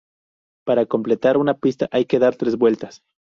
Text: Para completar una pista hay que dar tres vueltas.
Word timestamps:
Para 0.65 0.87
completar 0.87 1.37
una 1.37 1.53
pista 1.59 1.87
hay 1.91 2.05
que 2.05 2.17
dar 2.17 2.35
tres 2.35 2.57
vueltas. 2.57 3.03